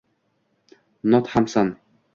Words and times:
Not 1.03 1.29
Hamson 1.29 1.77